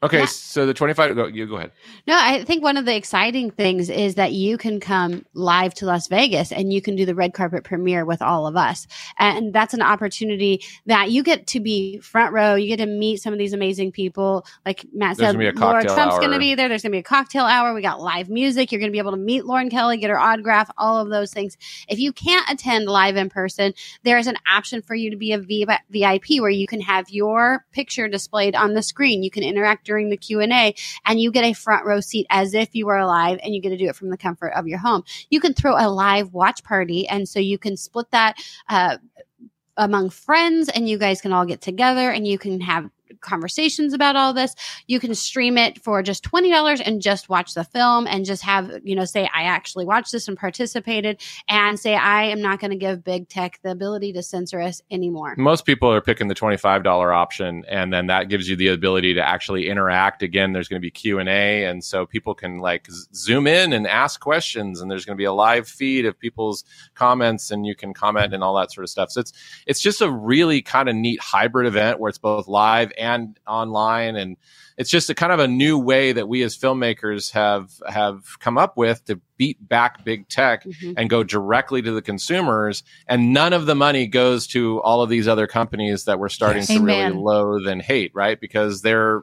Okay, 0.04 0.20
Yeah. 0.20 0.26
so 0.26 0.66
the 0.66 0.74
twenty-five. 0.74 1.16
Go, 1.16 1.28
you 1.28 1.48
go 1.48 1.56
ahead. 1.56 1.72
No, 2.06 2.16
I 2.20 2.44
think 2.44 2.62
one 2.62 2.76
of 2.76 2.86
the 2.86 2.94
exciting 2.96 3.52
things 3.52 3.90
is 3.90 4.16
that 4.16 4.34
you 4.34 4.58
can 4.58 4.82
come 4.82 5.26
live 5.34 5.74
to 5.76 5.86
Las 5.86 6.08
Vegas 6.10 6.52
and 6.52 6.74
you 6.74 6.82
can 6.82 6.98
do 6.98 7.06
the 7.06 7.16
red 7.16 7.34
carpet 7.34 7.64
premiere 7.64 8.04
with 8.04 8.22
all 8.22 8.46
of 8.46 8.58
us. 8.58 8.86
And 9.18 9.54
that's 9.54 9.74
an 9.74 9.82
opportunity 9.82 10.62
that 10.88 11.12
you 11.12 11.24
get 11.24 11.48
to 11.48 11.62
be 11.62 12.00
front 12.00 12.34
row. 12.34 12.56
You 12.56 12.68
get 12.68 12.84
to 12.84 12.86
meet 12.86 13.22
some 13.22 13.32
of 13.32 13.40
these 13.40 13.54
amazing 13.54 13.94
people. 13.94 14.46
Like 14.66 14.86
Matt 14.94 15.18
There's 15.18 15.32
said, 15.32 15.56
gonna 15.56 15.66
Laura 15.66 15.84
Trump's 15.84 16.20
going 16.20 16.32
to 16.32 16.40
be 16.40 16.56
there. 16.56 16.68
There's 16.68 16.82
going 16.82 16.92
to 16.92 16.96
be 16.96 17.00
a 17.00 17.04
cocktail 17.04 17.46
hour. 17.46 17.74
We 17.74 17.82
got 17.82 18.02
live 18.02 18.30
music. 18.30 18.72
You're 18.72 18.80
going 18.80 18.92
to 18.92 18.94
be 18.94 19.00
able 19.00 19.12
to 19.12 19.18
meet 19.18 19.46
Lauren 19.46 19.70
Kelly, 19.70 19.98
get 19.98 20.10
her 20.10 20.20
autograph, 20.20 20.70
all 20.78 21.00
of 21.00 21.10
those 21.10 21.32
things. 21.32 21.58
If 21.88 22.00
you 22.00 22.12
can't 22.12 22.50
attend 22.50 22.88
live 22.88 23.16
in 23.16 23.30
person, 23.30 23.74
there 24.04 24.18
is 24.18 24.28
an 24.28 24.36
option 24.52 24.82
for 24.82 24.96
you 24.96 25.12
to 25.12 25.18
be 25.18 25.32
a 25.32 25.38
VIP 25.38 26.42
where 26.42 26.50
you 26.50 26.68
can 26.68 26.82
have 26.82 27.10
your 27.10 27.66
picture 27.72 28.10
displayed 28.10 28.56
on 28.56 28.74
the 28.74 28.84
screen. 28.84 29.24
You 29.24 29.32
can 29.32 29.44
interact 29.44 29.86
during 29.94 30.10
the 30.10 30.18
Q&A 30.18 30.74
and 31.06 31.20
you 31.20 31.32
get 31.32 31.46
a 31.46 31.54
front 31.54 31.86
row 31.86 32.00
seat 32.00 32.26
as 32.32 32.56
if 32.56 32.74
you 32.74 32.88
were 32.88 32.98
alive 32.98 33.40
and 33.44 33.54
you 33.54 33.62
get 33.62 33.70
to 33.70 33.78
do 33.78 33.86
it 33.86 33.96
from 33.96 34.10
the 34.10 34.18
comfort 34.18 34.52
of 34.56 34.68
your 34.68 34.80
home. 34.80 35.04
You 35.30 35.40
can 35.40 35.54
throw 35.54 35.76
a 35.78 35.88
live 35.88 36.34
watch 36.34 36.64
party 36.64 37.08
and 37.08 37.30
so 37.30 37.40
you 37.40 37.60
can 37.60 37.78
split 37.78 38.10
that 38.10 38.38
uh, 38.70 38.98
among 39.78 40.10
friends 40.10 40.70
and 40.70 40.90
you 40.90 40.98
guys 40.98 41.22
can 41.22 41.32
all 41.32 41.46
get 41.46 41.62
together 41.62 42.10
and 42.10 42.28
you 42.28 42.40
can 42.40 42.60
have 42.62 42.90
conversations 43.24 43.94
about 43.94 44.16
all 44.16 44.34
this. 44.34 44.56
You 44.88 45.00
can 45.00 45.16
stream 45.16 45.58
it 45.58 45.84
for 45.84 46.04
just 46.04 46.24
$20 46.24 46.82
and 46.86 47.02
just 47.02 47.30
watch 47.30 47.54
the 47.54 47.64
film 47.64 48.08
and 48.08 48.26
just 48.26 48.44
have, 48.44 48.72
you 48.84 48.96
know, 48.96 49.06
say, 49.06 49.30
I 49.34 49.44
actually 49.44 49.86
watched 49.86 50.12
this 50.12 50.28
and 50.28 50.38
participated 50.38 51.22
and 51.48 51.80
say, 51.80 51.96
I 51.96 52.24
am 52.24 52.42
not 52.42 52.60
going 52.60 52.72
to 52.72 52.78
give 52.78 53.04
big 53.04 53.30
tech 53.30 53.60
the 53.64 53.72
ability 53.72 54.14
to 54.14 54.24
censor 54.24 54.62
us 54.62 54.82
anymore. 54.92 55.36
Most 55.38 55.66
people 55.66 55.92
are 55.92 56.02
picking 56.02 56.28
the 56.28 56.36
$25 56.36 57.14
option 57.14 57.64
and 57.68 57.94
then 57.94 58.08
that 58.08 58.30
gives 58.30 58.50
you 58.50 58.56
the 58.56 58.68
ability 58.68 59.14
to 59.16 59.22
actually 59.22 59.70
interact. 59.70 60.24
Again, 60.24 60.54
there's 60.54 60.68
going 60.68 60.82
to 60.82 60.86
be 60.86 60.92
Q&A 60.92 61.66
and 61.66 61.84
so 61.84 62.06
people 62.06 62.36
can 62.36 62.60
like 62.60 62.88
zoom 63.14 63.48
in 63.48 63.74
and 63.74 63.88
ask 63.88 64.20
questions 64.20 64.82
and 64.82 64.90
there's 64.90 65.06
going 65.06 65.16
to 65.16 65.22
be 65.22 65.26
a 65.26 65.34
live 65.34 65.68
feed 65.68 66.06
of 66.06 66.20
people's 66.20 66.64
comments 66.96 67.52
and 67.52 67.66
you 67.66 67.76
can 67.76 67.94
comment 67.94 68.34
and 68.34 68.44
all 68.44 68.56
that 68.56 68.72
sort 68.72 68.84
of 68.84 68.90
stuff. 68.90 69.12
So 69.12 69.22
it's 69.22 69.34
it's 69.68 69.82
just 69.82 70.02
a 70.02 70.10
really 70.10 70.62
kind 70.62 70.90
of 70.90 70.96
neat 70.96 71.20
hybrid 71.20 71.68
event 71.68 72.00
where 72.00 72.10
it's 72.10 72.18
both 72.18 72.48
live 72.48 72.92
and 72.98 73.13
online 73.48 74.16
and 74.16 74.38
it's 74.78 74.90
just 74.90 75.10
a 75.10 75.14
kind 75.16 75.32
of 75.32 75.40
a 75.40 75.48
new 75.48 75.78
way 75.78 76.12
that 76.14 76.28
we 76.28 76.42
as 76.44 76.58
filmmakers 76.58 77.32
have 77.32 77.70
have 77.88 78.40
come 78.40 78.58
up 78.58 78.76
with 78.78 79.04
to 79.06 79.20
beat 79.38 79.58
back 79.68 80.04
big 80.04 80.28
tech 80.30 80.64
Mhm. 80.66 80.94
and 80.98 81.10
go 81.10 81.24
directly 81.24 81.82
to 81.82 81.92
the 81.92 82.02
consumers 82.02 82.84
and 83.08 83.34
none 83.34 83.54
of 83.54 83.66
the 83.66 83.76
money 83.76 84.08
goes 84.08 84.48
to 84.48 84.82
all 84.82 85.02
of 85.02 85.10
these 85.10 85.28
other 85.28 85.48
companies 85.48 86.06
that 86.06 86.20
we're 86.20 86.30
starting 86.30 86.62
Yes. 86.62 86.68
to 86.70 86.76
Amen. 86.76 87.12
really 87.14 87.24
loathe 87.24 87.68
and 87.68 87.82
hate 87.82 88.12
right 88.14 88.40
because 88.40 88.82
they're 88.82 89.22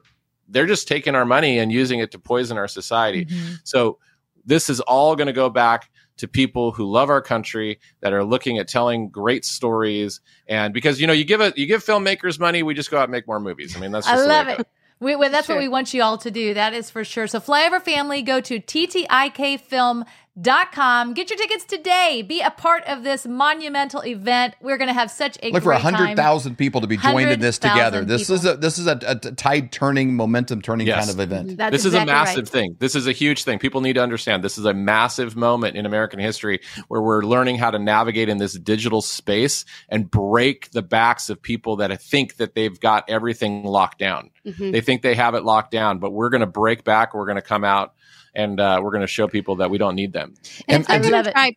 they're 0.49 0.67
just 0.67 0.89
taking 0.89 1.15
our 1.15 1.25
money 1.25 1.59
and 1.59 1.71
using 1.73 2.01
it 2.01 2.11
to 2.13 2.19
poison 2.19 2.57
our 2.59 2.69
society 2.69 3.27
so 3.65 3.99
this 4.45 4.69
is 4.71 4.81
all 4.81 5.15
going 5.17 5.27
to 5.27 5.33
go 5.33 5.49
back 5.51 5.91
to 6.21 6.29
people 6.29 6.73
who 6.73 6.91
love 6.91 7.11
our 7.11 7.21
country 7.21 7.81
that 8.01 8.13
are 8.13 8.25
looking 8.25 8.59
at 8.59 8.69
telling 8.69 9.09
great 9.09 9.45
stories 9.45 10.21
and 10.47 10.73
because 10.73 11.01
you 11.01 11.07
know 11.07 11.13
you 11.13 11.25
give 11.25 11.41
it 11.41 11.59
you 11.59 11.67
give 11.67 11.85
filmmakers 11.85 12.39
money 12.39 12.63
we 12.63 12.73
just 12.75 12.91
go 12.91 12.99
out 12.99 13.05
and 13.05 13.13
make 13.13 13.27
more 13.27 13.41
movies 13.41 13.77
i 13.77 13.81
mean 13.81 13.91
that's 13.91 14.07
I 14.07 14.13
just 14.13 14.25
the 14.25 14.29
love 14.29 14.49
it 14.49 14.61
it. 14.61 14.67
We, 15.01 15.17
well, 15.17 15.31
that's 15.31 15.49
what 15.49 15.57
we 15.57 15.69
want 15.69 15.95
you 15.95 16.03
all 16.03 16.19
to 16.19 16.31
do. 16.31 16.53
That 16.53 16.75
is 16.75 16.91
for 16.91 17.05
sure. 17.05 17.27
So, 17.27 17.41
Flyover 17.41 17.81
Family, 17.81 18.21
go 18.21 18.43
to 18.43 18.61
ttikfilm.com. 18.61 20.05
Get 20.41 21.29
your 21.31 21.37
tickets 21.37 21.65
today. 21.65 22.23
Be 22.27 22.41
a 22.41 22.51
part 22.51 22.85
of 22.87 23.03
this 23.03 23.27
monumental 23.27 24.05
event. 24.05 24.55
We're 24.61 24.79
going 24.79 24.89
to 24.89 24.95
have 24.95 25.11
such 25.11 25.37
a 25.43 25.51
Look 25.51 25.63
for 25.63 25.71
great 25.71 25.81
hundred 25.81 26.17
time. 26.17 26.55
people 26.57 26.81
to 26.81 26.87
be 26.87 26.97
joined 26.97 27.31
in 27.31 27.41
this 27.41 27.59
together. 27.59 28.05
This 28.05 28.31
is 28.31 28.45
a 28.45 28.57
this 28.57 28.79
is 28.79 28.87
a, 28.87 28.99
a 29.07 29.17
tide 29.17 29.73
turning, 29.73 30.15
momentum 30.15 30.63
turning 30.63 30.87
Yes. 30.87 31.07
kind 31.07 31.11
of 31.11 31.21
event. 31.21 31.57
That's 31.59 31.73
this 31.73 31.85
is 31.85 31.95
a 31.95 32.07
massive 32.07 32.45
right. 32.45 32.49
thing. 32.49 32.77
This 32.79 32.95
is 32.95 33.07
a 33.07 33.13
huge 33.13 33.45
thing. 33.45 33.59
People 33.59 33.81
need 33.81 33.95
to 33.95 34.03
understand 34.03 34.43
this 34.45 34.57
is 34.57 34.65
a 34.65 34.75
massive 34.75 35.37
moment 35.37 35.77
in 35.77 35.85
American 35.85 36.21
history 36.21 36.61
where 36.89 37.03
we're 37.03 37.23
learning 37.23 37.57
how 37.57 37.71
to 37.71 37.79
navigate 37.79 38.29
in 38.29 38.39
this 38.39 38.55
digital 38.55 39.03
space 39.03 39.65
and 39.89 40.11
break 40.11 40.71
the 40.71 40.83
backs 40.83 41.29
of 41.29 41.43
people 41.43 41.77
that 41.77 41.91
think 42.01 42.37
that 42.37 42.55
they've 42.55 42.79
got 42.81 43.05
everything 43.11 43.65
locked 43.65 43.99
down. 43.99 44.31
Mhm. 44.47 44.73
They 44.73 44.81
think 44.81 45.03
they 45.03 45.17
have 45.17 45.35
it 45.35 45.45
locked 45.45 45.73
down, 45.73 45.99
but 45.99 46.13
we're 46.13 46.31
going 46.31 46.41
to 46.41 46.47
break 46.47 46.85
back. 46.85 47.15
We're 47.15 47.27
going 47.27 47.37
to 47.37 47.43
come 47.43 47.65
out 47.65 47.95
and 48.35 48.61
uh, 48.61 48.81
we're 48.83 48.93
going 48.93 49.01
to 49.01 49.07
show 49.09 49.27
people 49.27 49.57
that 49.57 49.71
we 49.71 49.79
don't 49.79 49.97
need 49.97 50.13
them. 50.21 50.35
And 50.69 50.83
if 50.83 50.87
they're 50.89 51.01
going 51.11 51.25
to 51.25 51.33
try, 51.33 51.57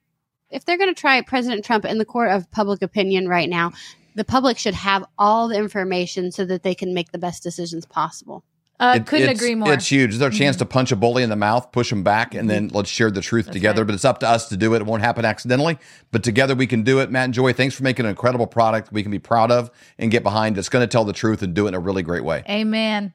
if 0.50 0.66
they're 0.66 0.78
going 0.78 0.94
to 0.94 1.00
try 1.00 1.22
President 1.22 1.66
Trump 1.66 1.86
in 1.86 1.98
the 1.98 2.06
court 2.06 2.30
of 2.32 2.50
public 2.52 2.82
opinion 2.82 3.28
right 3.28 3.50
now, 3.50 3.72
the 4.16 4.24
public 4.24 4.58
should 4.58 4.76
have 4.76 5.04
all 5.18 5.48
the 5.48 5.58
information 5.58 6.32
so 6.32 6.46
that 6.46 6.64
they 6.64 6.76
can 6.76 6.94
make 6.94 7.12
the 7.12 7.18
best 7.18 7.42
decisions 7.44 7.86
possible. 7.86 8.44
Uh, 8.80 8.96
It- 8.98 9.06
couldn't 9.06 9.30
agree 9.30 9.56
more. 9.56 9.72
It's 9.72 9.88
huge. 9.88 10.14
It's 10.14 10.22
our 10.22 10.30
chance 10.30 10.56
to 10.58 10.66
punch 10.66 10.92
a 10.92 10.96
bully 10.96 11.24
in 11.24 11.30
the 11.30 11.36
mouth, 11.36 11.72
push 11.72 11.92
him 11.92 12.04
back, 12.04 12.34
and 12.36 12.50
then 12.50 12.70
let's 12.74 12.90
share 12.90 13.12
the 13.12 13.22
truth 13.22 13.50
together. 13.52 13.86
But 13.86 13.96
it's 13.96 14.04
up 14.04 14.20
to 14.20 14.28
us 14.28 14.50
to 14.50 14.58
do 14.58 14.74
it. 14.74 14.82
It 14.82 14.86
won't 14.86 15.04
happen 15.04 15.26
accidentally, 15.26 15.78
but 16.12 16.24
together 16.24 16.54
we 16.56 16.68
can 16.68 16.84
do 16.84 17.00
it. 17.00 17.10
Matt 17.12 17.26
and 17.26 17.34
Joy, 17.34 17.54
thanks 17.54 17.76
for 17.76 17.84
making 17.84 18.06
an 18.06 18.10
incredible 18.10 18.48
product 18.48 18.92
we 18.92 19.02
can 19.04 19.12
be 19.12 19.20
proud 19.20 19.52
of 19.52 19.70
and 19.98 20.12
get 20.12 20.24
behind. 20.24 20.58
It's 20.58 20.70
going 20.70 20.84
to 20.84 20.88
tell 20.92 21.06
the 21.06 21.14
truth 21.14 21.42
and 21.44 21.54
do 21.54 21.66
it 21.66 21.70
in 21.70 21.74
a 21.76 21.80
really 21.80 22.04
great 22.04 22.24
way. 22.24 22.44
Amen. 22.50 23.14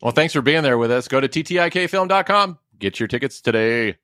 Well, 0.00 0.12
thanks 0.12 0.32
for 0.34 0.42
being 0.42 0.62
there 0.62 0.78
with 0.78 0.90
us. 0.90 1.08
Go 1.08 1.20
to 1.20 1.28
ttikfilm.com. 1.28 2.58
Get 2.78 3.00
your 3.00 3.06
tickets 3.08 3.40
today. 3.40 3.96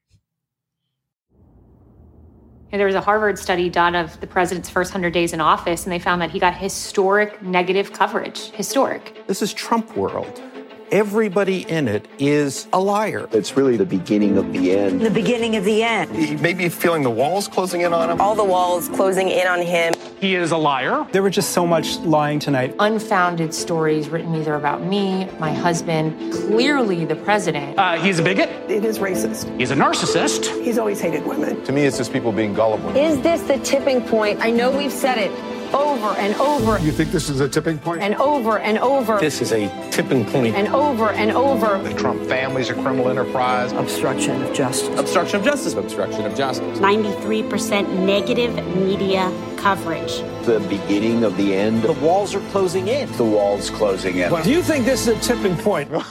There 2.75 2.87
was 2.87 2.97
a 2.97 3.01
Harvard 3.01 3.39
study 3.39 3.71
done 3.71 3.95
of 3.95 4.19
the 4.19 4.27
president's 4.27 4.69
first 4.69 4.91
100 4.91 5.13
days 5.13 5.33
in 5.33 5.41
office, 5.41 5.85
and 5.85 5.93
they 5.93 6.01
found 6.01 6.21
that 6.21 6.33
he 6.33 6.41
got 6.41 6.57
historic 6.57 7.41
negative 7.41 7.93
coverage. 7.93 8.51
Historic. 8.51 9.25
This 9.29 9.43
is 9.43 9.53
Trump 9.55 9.97
world. 9.97 10.43
Everybody 10.91 11.69
in 11.69 11.89
it 11.89 12.07
is 12.19 12.69
a 12.73 12.79
liar. 12.79 13.29
It's 13.33 13.57
really 13.57 13.77
the 13.77 13.87
beginning 13.87 14.37
of 14.37 14.53
the 14.53 14.73
end. 14.73 15.01
The 15.01 15.11
beginning 15.11 15.57
of 15.57 15.65
the 15.65 15.83
end. 15.83 16.15
He 16.15 16.37
may 16.37 16.53
be 16.53 16.69
feeling 16.69 17.03
the 17.03 17.11
walls 17.11 17.49
closing 17.49 17.81
in 17.81 17.93
on 17.93 18.11
him. 18.11 18.21
All 18.21 18.35
the 18.35 18.45
walls 18.45 18.89
closing 18.89 19.29
in 19.29 19.47
on 19.47 19.61
him. 19.61 19.95
He 20.21 20.35
is 20.35 20.53
a 20.53 20.57
liar. 20.57 21.07
There 21.13 21.23
was 21.23 21.35
just 21.35 21.51
so 21.51 21.67
much 21.67 21.97
lying 21.99 22.39
tonight. 22.39 22.75
Unfounded 22.79 23.55
stories 23.55 24.09
written 24.09 24.35
either 24.35 24.55
about 24.55 24.83
me, 24.83 25.29
my 25.39 25.53
husband, 25.53 26.33
clearly 26.33 27.05
the 27.05 27.17
president. 27.17 27.79
Uh, 27.79 27.97
he's 27.97 28.19
a 28.19 28.23
bigot. 28.23 28.49
It 28.71 28.85
is 28.85 28.99
racist. 28.99 29.59
He's 29.59 29.71
a 29.71 29.77
narcissist. 29.77 30.63
He's 30.63 30.79
always 30.79 31.01
hated 31.01 31.27
women. 31.27 31.63
To 31.65 31.73
me, 31.73 31.85
it's 31.85 31.97
just 31.99 32.13
people 32.13 32.33
being 32.33 32.55
gullible. 32.55 32.95
Is 32.97 33.21
this 33.23 33.43
the 33.43 33.59
tipping 33.59 34.03
point? 34.03 34.41
I 34.41 34.51
know 34.51 34.71
we've 34.71 34.93
said 34.93 35.19
it 35.19 35.31
over 35.75 36.09
and 36.19 36.35
over 36.37 36.79
You 36.79 36.93
think 36.93 37.11
this 37.11 37.29
is 37.29 37.41
a 37.41 37.49
tipping 37.49 37.79
point? 37.79 38.03
and 38.03 38.15
over 38.17 38.59
and 38.59 38.79
over 38.79 39.19
This 39.19 39.41
is 39.41 39.53
a 39.53 39.69
tipping 39.91 40.25
point. 40.25 40.55
and 40.55 40.69
over 40.69 41.11
and 41.11 41.31
over. 41.33 41.83
The 41.83 41.95
Trump 41.95 42.23
family's 42.27 42.71
a 42.71 42.75
criminal 42.75 43.09
enterprise. 43.09 43.73
Obstruction 43.73 44.43
of 44.43 44.55
justice. 44.55 44.99
Obstruction 44.99 45.41
of 45.41 45.45
justice. 45.45 45.75
Obstruction 45.75 46.25
of 46.25 46.35
justice. 46.35 46.79
93% 46.79 47.89
negative 48.07 48.55
media 48.77 49.31
coverage. 49.57 50.21
The 50.45 50.61
beginning 50.69 51.25
of 51.25 51.37
the 51.37 51.55
end. 51.55 51.83
The 51.83 51.93
walls 51.95 52.35
are 52.35 52.41
closing 52.51 52.89
in. 52.89 53.11
The 53.13 53.25
walls 53.25 53.71
closing 53.71 54.19
in. 54.19 54.33
Do 54.43 54.51
you 54.51 54.63
think 54.63 54.85
this 54.85 55.07
is 55.07 55.17
a 55.17 55.21
tipping 55.21 55.57
point? 55.57 55.91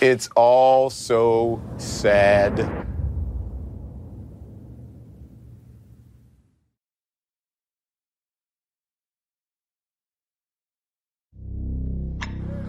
It's 0.00 0.28
all 0.36 0.90
so 0.90 1.60
sad. 1.76 2.86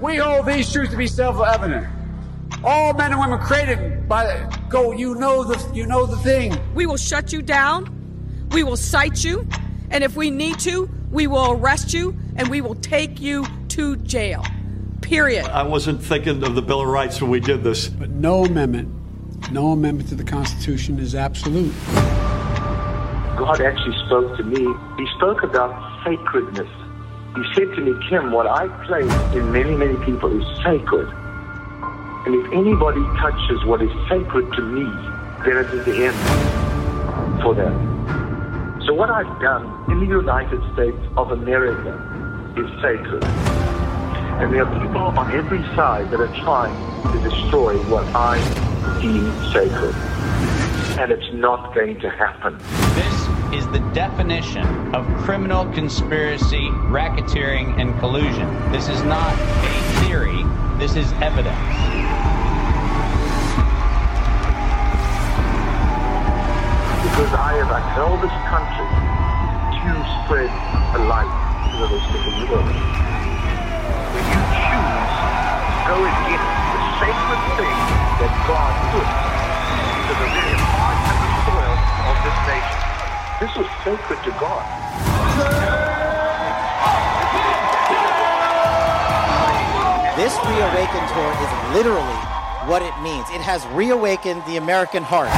We 0.01 0.15
hold 0.15 0.45
these 0.45 0.71
truths 0.71 0.91
to 0.91 0.97
be 0.97 1.07
self-evident. 1.07 1.85
All 2.63 2.93
men 2.93 3.11
and 3.11 3.19
women 3.19 3.39
created 3.39 4.07
by 4.07 4.49
go. 4.69 4.91
You 4.91 5.15
know 5.15 5.43
the 5.43 5.73
you 5.73 5.85
know 5.85 6.05
the 6.05 6.17
thing. 6.17 6.57
We 6.73 6.85
will 6.85 6.97
shut 6.97 7.33
you 7.33 7.41
down. 7.41 8.47
We 8.51 8.63
will 8.63 8.77
cite 8.77 9.23
you. 9.23 9.47
And 9.91 10.03
if 10.03 10.15
we 10.15 10.29
need 10.31 10.59
to, 10.59 10.89
we 11.11 11.27
will 11.27 11.51
arrest 11.51 11.93
you 11.93 12.15
and 12.35 12.47
we 12.47 12.61
will 12.61 12.75
take 12.75 13.19
you 13.19 13.45
to 13.69 13.97
jail. 13.97 14.45
Period. 15.01 15.45
I 15.45 15.63
wasn't 15.63 16.01
thinking 16.01 16.43
of 16.43 16.55
the 16.55 16.61
Bill 16.61 16.81
of 16.81 16.87
Rights 16.87 17.21
when 17.21 17.29
we 17.29 17.39
did 17.39 17.63
this. 17.63 17.87
But 17.87 18.09
no 18.09 18.45
amendment, 18.45 18.89
no 19.51 19.71
amendment 19.71 20.09
to 20.09 20.15
the 20.15 20.23
Constitution 20.23 20.99
is 20.99 21.15
absolute. 21.15 21.73
God 23.37 23.61
actually 23.61 23.97
spoke 24.05 24.37
to 24.37 24.43
me. 24.43 24.67
He 24.97 25.07
spoke 25.17 25.43
about 25.43 26.03
sacredness. 26.03 26.69
He 27.36 27.43
said 27.53 27.75
to 27.75 27.81
me, 27.81 27.93
Kim, 28.09 28.31
what 28.31 28.48
I 28.48 28.67
place 28.86 29.12
in 29.36 29.51
many, 29.51 29.75
many 29.75 29.95
people 30.03 30.29
is 30.36 30.45
sacred. 30.63 31.07
And 32.25 32.36
if 32.36 32.51
anybody 32.51 33.01
touches 33.19 33.63
what 33.65 33.81
is 33.81 33.91
sacred 34.09 34.51
to 34.53 34.62
me, 34.62 34.86
then 35.45 35.57
it 35.57 35.74
is 35.74 35.86
the 35.86 36.05
end 36.07 37.41
for 37.41 37.53
them. 37.53 38.81
So 38.86 38.93
what 38.93 39.09
I've 39.09 39.39
done 39.39 39.91
in 39.91 40.00
the 40.00 40.07
United 40.07 40.62
States 40.74 40.98
of 41.15 41.31
America 41.31 41.93
is 42.57 42.69
sacred. 42.81 43.24
And 43.24 44.53
there 44.53 44.65
are 44.65 44.81
people 44.81 45.01
on 45.01 45.31
every 45.31 45.62
side 45.75 46.09
that 46.12 46.19
are 46.19 46.36
trying 46.43 46.75
to 47.13 47.29
destroy 47.29 47.77
what 47.83 48.05
I 48.15 48.38
deem 49.01 49.31
sacred. 49.53 49.95
And 51.00 51.12
it's 51.12 51.33
not 51.33 51.75
going 51.75 52.00
to 52.00 52.09
happen. 52.09 53.18
Is 53.53 53.67
the 53.69 53.79
definition 53.93 54.93
of 54.93 55.07
criminal 55.25 55.65
conspiracy, 55.73 56.69
racketeering, 56.85 57.81
and 57.81 57.97
collusion. 57.99 58.47
This 58.71 58.87
is 58.87 59.01
not 59.01 59.33
a 59.33 60.05
theory, 60.05 60.45
this 60.77 60.95
is 60.95 61.11
evidence. 61.13 61.57
Because 67.01 67.33
I 67.33 67.57
have 67.57 67.73
upheld 67.73 68.21
this 68.21 68.37
country 68.53 68.85
to 69.81 69.91
spread 70.23 70.53
a 70.93 71.01
light 71.09 71.33
to 71.73 71.75
the 71.81 71.89
rest 71.89 72.05
of 72.05 72.21
the 72.21 72.53
world. 72.53 72.69
When 74.13 74.25
you 74.29 74.41
choose 74.61 75.09
to 75.25 75.89
go 75.89 75.97
against 76.05 76.53
the 76.69 76.81
sacred 77.01 77.41
thing 77.57 77.77
that 78.21 78.33
God 78.45 78.71
put 78.93 79.09
into 79.09 80.13
the 80.21 80.29
very 80.37 80.53
heart 80.69 81.01
and 81.01 81.17
the 81.17 81.33
soil 81.49 81.75
of 82.13 82.15
this 82.21 82.37
nation, 82.45 82.88
this 83.39 83.55
was 83.55 83.67
sacred 83.86 84.22
to 84.24 84.31
God. 84.31 84.65
This 90.17 90.36
Reawaken 90.43 91.08
tour 91.13 91.31
is 91.39 91.74
literally 91.74 92.19
what 92.67 92.81
it 92.81 92.93
means. 93.01 93.29
It 93.29 93.39
has 93.39 93.65
reawakened 93.67 94.43
the 94.46 94.58
American 94.58 95.03
heart. 95.03 95.29